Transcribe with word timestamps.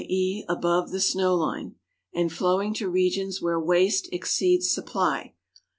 e., 0.09 0.43
above 0.49 0.89
the 0.89 0.99
snow 0.99 1.35
line, 1.35 1.75
and 2.11 2.33
flowing 2.33 2.73
to 2.73 2.89
regions 2.89 3.39
where 3.39 3.59
waste 3.59 4.09
exceeds 4.11 4.67
supply 4.67 5.35